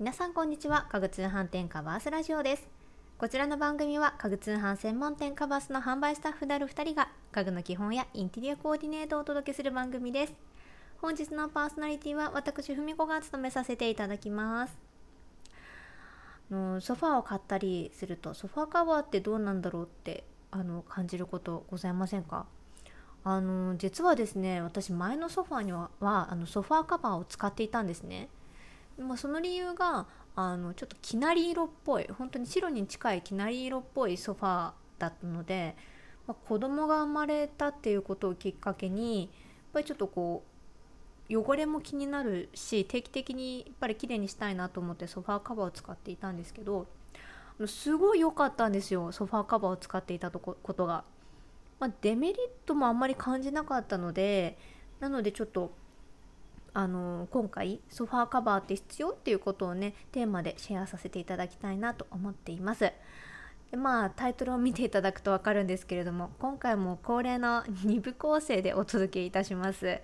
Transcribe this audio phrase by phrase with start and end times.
[0.00, 0.88] 皆さんこんにちは。
[0.90, 2.66] 家具通販店カバースラジオです。
[3.16, 10.34] こちらの番組は家具通販専門店カバースの販売スタッフである2人が家具の基本やインテリアコーディネートをお届けする番組です。
[11.00, 14.76] 本日のパーソナリティは私文子が務めさせていただきます。
[16.50, 22.46] のソファーを買ったりするとソファーカバーってどうなんだろうってあの感じることございませんか？
[23.22, 28.28] あの実はですね私前のソファーにははあのソファーカバーを使っていたんですね。
[28.98, 35.76] まあ、その理由があのちょっときなり色っぽい本当に白に近いきなり色っぽいソファーだったので、
[36.26, 39.28] まあ、子供が生まれたっていうことをきっかけにやっ
[39.72, 40.54] ぱりちょっとこう
[41.36, 46.86] 汚れも気になるし定期的にやっぱり綺麗にしたいなと思ってソファーカバーを使っていたんですけど
[47.66, 51.04] すごい良かったんですよソファーカバーを使っていたとことが。
[51.80, 54.56] まあ、デメリットもあんまり感じなかったので
[55.00, 55.72] なのでちょっと
[56.76, 62.92] あの今回ソファーカバーって必要っていうことをねテーマでシェアさせていただきたいなと思っています。
[63.70, 70.00] でまあタイトルを見ていただくと分かるんですけれども今回も恒例の2部構成でお届けいたします。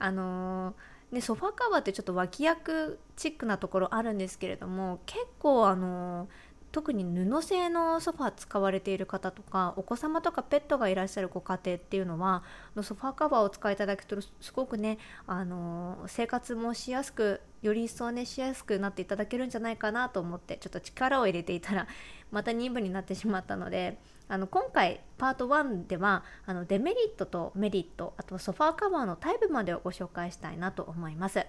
[0.00, 0.74] あの、
[1.12, 6.28] ね、ソファーカバーってちょっと脇役チックなところあるんですけれども結構あの
[6.72, 12.44] 特に布製のソファ使われている方とかお子様とかペットがいらっしゃるご家庭っていうのは
[12.82, 21.86] ソファーカバーを使いいただくとすごくねあの生活もしやすくより一層ねしやすくなっていただけるんじゃないかなと思ってちょっと力を入れていたら
[22.30, 23.98] また2部になってしまったので
[24.28, 31.44] あの今回パート1ではあのデメリットとメリットあとはソファーカバーのタイプまでをご紹介したいなと思います。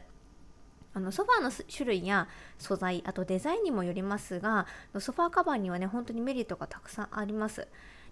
[0.93, 4.67] あのソファーの種類や素材あとデザインにもよりますが
[4.99, 7.67] ソファーカバーにはね本当にメリットがたくさんあります。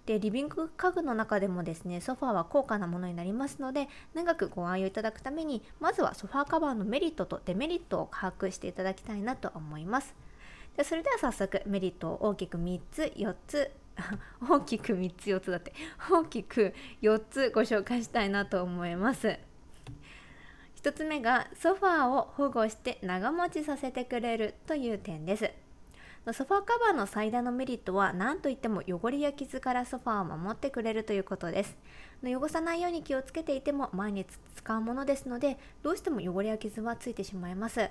[0.06, 10.14] でリビング家具の中でもですねソファーは高価なものになりますので長くご愛用いただくためにまずはソファーカバーのメリットとデメリットを把握していただきたいなと思います。
[10.76, 13.70] でそれでは早速メリットを大きく3つ4つ
[14.48, 15.74] 大きく3つ4つだって
[16.10, 19.49] 大きく4つご紹介したいなと思います。
[20.82, 25.50] 1つ目がソファーを保護して長持ちさせてくれるという点です。
[26.26, 31.76] ソファーカバーの最大のメリットは何といっても汚れや傷からソファーを守ってくれるということです。
[32.22, 37.80] 汚さないように気をつけていても毎日使うものですのでどうしても汚れや傷はついてしまいます。
[37.80, 37.88] あ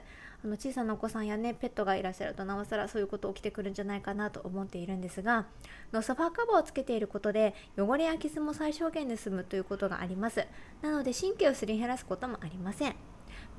[0.47, 5.47] の小さなお子さんやねペットがいらっしゃるとなおさらそういうこと起きてくるんじゃないかなと思っているんですが
[5.91, 10.45] のソファーカバーをつけていることで汚れや傷も最小限で済むということがあります。
[10.83, 12.95] なので神経をすり減らすこともありません。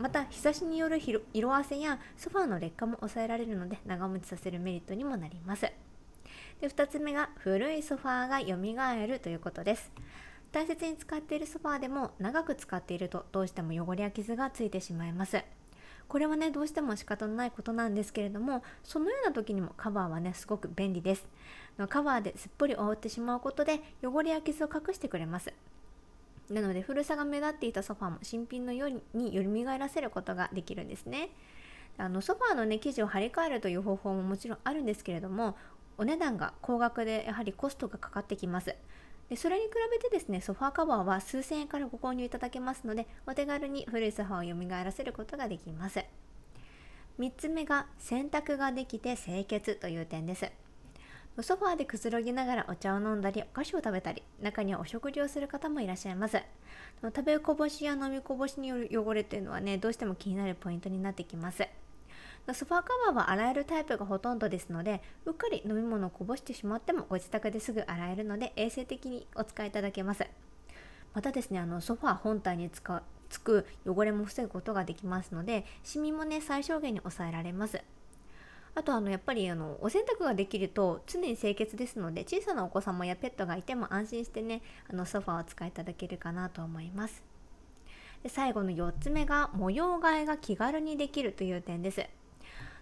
[0.01, 0.99] また日差しによる
[1.35, 5.71] 色あせやソファーの劣化も抑えられるので長持ちさせるメリットにもなります。
[6.59, 9.93] で2つ目が古いソファーが蘇るということです。
[10.53, 15.45] 大切に使っているソファーでも長く使っているとどうしても汚れや傷がついてしまいます。
[16.09, 21.27] これはねどうしても仕方のないことなんですけれどもそのような時にもカバーはねすごく便利です。
[21.91, 25.53] カバーですっぽり覆ってしまうことで汚れや傷を隠してくれます。
[26.51, 31.31] なので古さが目立っていたソファーも新品のように蘇らせることができるんですね。
[31.97, 35.57] あのソファーのね生地を張り替えるという方法ももちろんあるんですけれども
[35.99, 38.75] お値段が高額でやはりコストがかかってきます。
[39.29, 46.05] でそれに比べてですねソファーカバーは数千円からご購入いただけますのでお手軽に古いソファーを蘇らせることができます。
[47.19, 50.51] 3つ目が洗濯ができて清潔という点です。
[51.39, 56.43] ソファーでくつろぎながらお茶を飲んだりお菓子を食べたり中にはお食事をする方もいらっしゃいます。
[57.03, 61.67] 食べこぼしや飲みこぼしによる汚れっていうのはねどうしても気になるポイントになってきます。
[62.53, 70.27] ソファーカバーは洗えるタイプがほとんどですのでうっかり飲み物をこぼしてしまってもご自宅ですぐ洗えるので衛生的にお使いいただけます。
[71.15, 77.81] またですねあのソファー本体に使うつく汚れも防ぐことができますのでシミもね最小限に抑えられます。
[78.75, 87.23] あとあのやっぱりあのお洗濯ができると常に清潔ですので小さなお子様やペットがいても安心してねあのソファーを使いいただけるかなと思います。
[88.23, 92.07] で最後の4つ目が模様替えが気軽にできるという点です。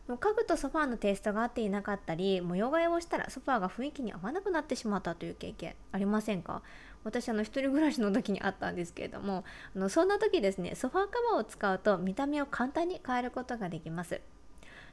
[0.08, 6.62] 家具とソファーのテイストが合っていなかったり模様替えをしたらソファーが雰囲気に合わなくなってしまったという経験ありませんか？
[7.04, 9.44] 私あの一人暮らしの時にあったんですけれども
[9.76, 14.20] あのそんな時ですねソファーカバーを使うと見た目を簡単に変えることができます。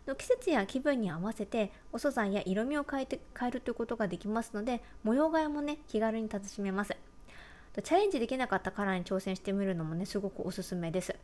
[0.07, 6.95] の季節や気分に合わせてお素材や色味を変えて変えるということができますので模様替えもね気軽に楽しめます。
[7.83, 11.15] チャレンジできなかったカラーに挑戦してみるのもねすごくおすすめです。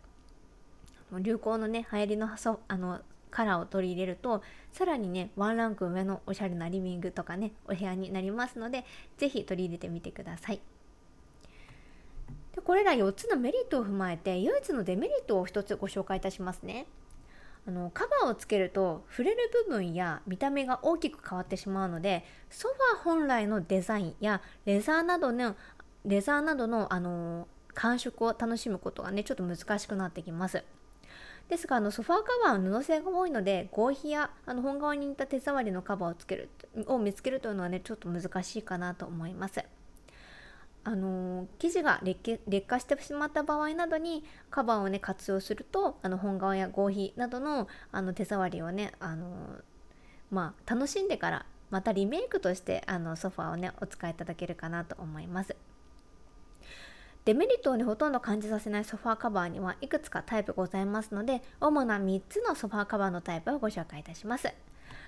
[1.19, 2.30] 流行のね流行りの
[2.68, 3.00] あの
[3.30, 4.44] カラーを取り入れると
[4.74, 8.86] さらにねワンランク上のおしゃれなリビングとかねお部屋になりますので
[9.18, 10.60] 是非取り入れてみてください。
[12.54, 16.86] でこれら4つのメリットを踏まえて唯一のデメリットを1つご紹介いたしますね。
[17.67, 25.55] あのカバーをつけると触れる部分や見た目が大きく変わってしまうのでソファー本来のデザインやレザーなどの
[26.05, 30.63] レザーなどのあの感触を楽しむことがねちょっと難しくなってきます。
[31.47, 36.49] ですがあのソファーカバーは布製が多いので合皮やあの本革に似た手触りのカバーをつける
[36.87, 39.61] を見つけるというのはねちょっと難しいかなと思います。
[40.83, 49.28] あの生地が劣化してしまった場合などにカバーをね活用するとあの本革や合皮などのあの手触りをねあの
[50.31, 55.56] まあ楽しんでからまたリメイクとしてあのソファーをねお使いいただけるかなと思います。
[57.24, 64.51] デメリットをねほとんど感じさせないソファーカバーにはいくつかタイプございますので主な3つのソファーカバーのタイプをご紹介いたします。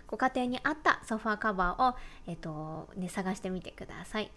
[0.06, 1.96] ご家庭に合ったソファーカバーを、
[2.28, 4.30] えっとね、探してみてください。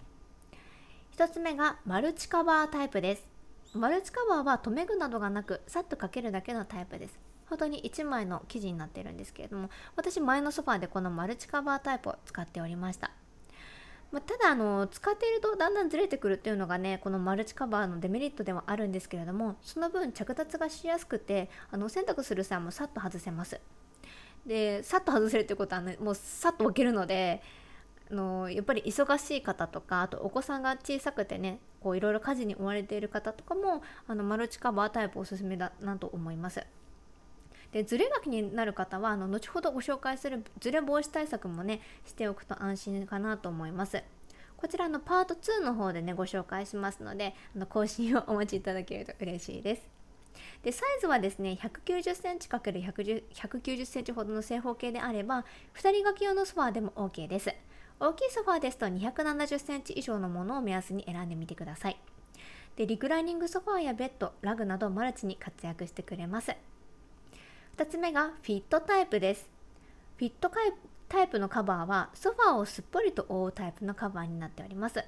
[1.17, 3.27] 1つ目がマルチカバータイプです。
[3.73, 7.19] マルチカバーは留め具などがなくさっとかけるだけのタイプです。
[7.49, 13.13] 本当に1枚の生地になっているんですけれども私前のソファーでこのマルチカバータイプを使っておりました。
[14.13, 23.59] まあ、ただあの使っているとだんだんずれてくるっていうのがねこのマルチカバーのデメリットではあるんですけれどもその分着脱がしやすくてあの洗濯する際もさっと外せます
[24.45, 27.43] でさっと外せるってことは、ね、もうさっと置けるので
[28.11, 36.65] あのやっぱり忙しい方とかあとお子さんが小さくてねこういろいろ家事に追われている方とかもあのマルチカバータイプおすすめだなと思います。
[37.73, 44.03] でズレが気になる方はあの後ほどご紹介するズレ防止対策もねしておくと安心かなと思います。
[44.57, 49.97] こちらのパート2の方でねご紹介しますのであの更新をお待ちいただけると嬉しいです。
[50.63, 55.45] でサイズはですね 190cm×190cm ほどの正方形であれば
[55.75, 57.55] 2人掛け用のソファーでも OK です。
[58.01, 62.01] 大きいソファーですと 270cm 以上のものを目安に選んでみてください
[62.77, 66.55] でリクライニングソファーやベッドラグなどマルチに活躍してくれます
[67.77, 69.51] 2つ目がフィットタイプです。
[70.17, 70.51] フィット
[71.09, 75.05] タイプのカバーはソファーをすっぽりと覆うタイプのカバーになっております。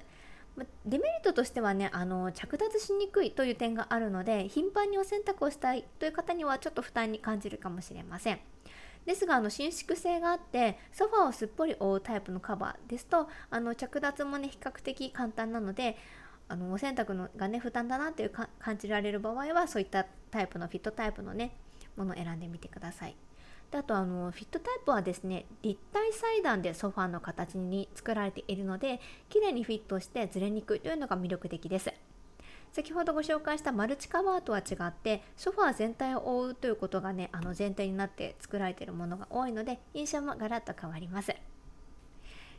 [0.85, 8.39] デメリットとしてはねあの着脱しにくいという点があるので頻繁にお洗濯をしたいという方にはちょっと負担に感じるかもしれません。
[9.05, 15.97] ですがあの伸縮性があってソファーをすっぽり覆うタイプのカバーですとあの着脱もね比較的簡単なので
[16.47, 21.51] あのお洗濯のがね負担だなっていうか感じられる場合はそういったタイプのフィットタイプのね
[21.95, 23.15] ものを選んでみてください。
[23.71, 28.99] であとあのフィットタイプはですね立体裁断でソファーの形に作られているので
[29.29, 31.93] 綺麗にフィットしてずれにくいというのが魅力的です
[32.71, 41.33] 先ほどご紹介したマルチカバーとは違ってソファー全体を覆うということがねあの前提になって作られているものが多いので印象もガラッと変わります。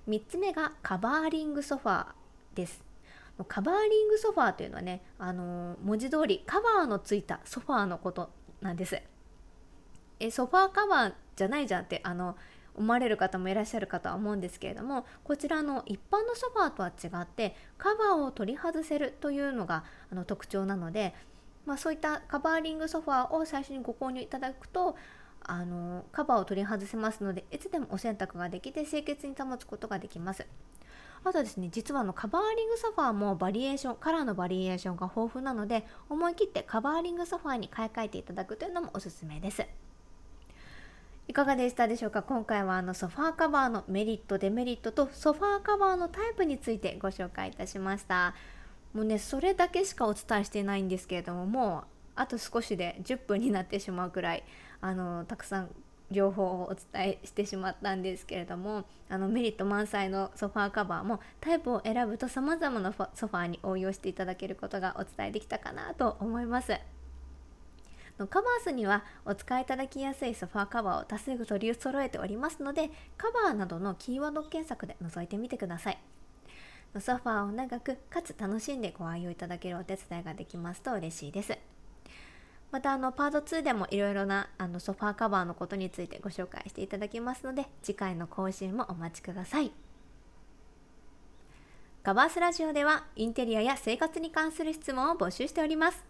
[0.09, 2.07] 3つ目がカバーリングソファー
[2.55, 2.83] です。
[3.47, 8.31] カバーリングソファーというのはねあの文字通りカバーのついたソファーのこと
[8.61, 9.01] なんです。
[10.19, 12.37] えソファーカバーじゃないじゃんってあの
[12.77, 21.15] 思われる方もいらっしゃるかとは思うんですけれどもこちらの一般のソファーとは違ってカバーを取り外せるというのがあの特徴なので、
[21.67, 24.97] まあ、そういったカバーリングソファーを最初にご購入いただくと
[25.43, 30.47] あのカバーを取り外せますのでいつでもお洗濯ができて清潔に保つことができます。
[31.23, 39.67] あとですね実はのカバーリングソファーもバリエーションカラーのバリエーションが豊富なので思い切ってカバーリングソファーに買い替えていただくというのもおすすめです。
[41.31, 42.25] いかがでしたでしょうか？
[42.25, 48.35] 今回はあのソファーカバーのメリットデメリットとソファーカバーのタイプについてご紹介いたしました
[48.93, 54.43] もうねそれだけしかお伝えしてないんですけれどももうあと少しで10分になってしまうくらい
[54.81, 55.71] あのたくさん
[56.11, 66.73] 情報をお伝えしてしまったんですけれどもあのメリット満載のソファーカバーもタイプを選ぶと様々なソファーに応用していただけることがお伝えできたかなと思います。
[68.27, 75.99] カバースにはお使いいただきやすいソファーカバーを多数取り揃えておりますのでカバーなどのキーワード検索で覗いてみてください。
[76.99, 81.57] ソファーを長くかつ楽しんでご愛用いただけるお手伝いができますと嬉しいです。
[82.73, 89.73] またあのパート2でもいろいろなあのソファーカバーのことについてご紹介していただきますので次回の更新もお待ちください。
[92.03, 96.10] カバースラジオではインテリアや生活に関する質問を募集しております。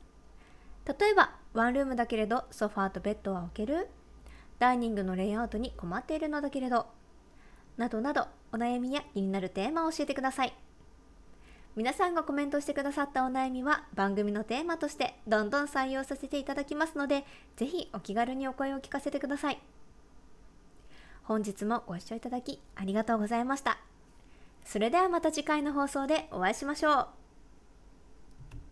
[0.87, 3.89] 例えばワンルームだけれどソファーとベッドは置ける。
[4.59, 6.87] ダイニングのレイアウトに困っているのだけれど。
[7.77, 10.53] などなどお悩みや気になるテーマを教えてください。
[11.77, 17.25] 皆さんがコメントしてくださったお悩みは番組のテーマとしてどんどん採用させていただきますので
[17.57, 19.61] ぜひお気軽にお声を聞かせてください。
[21.23, 23.79] 本日もご視聴いただきありがとうございました。
[24.65, 27.20] それではまた次回の放送でお会いしましょう。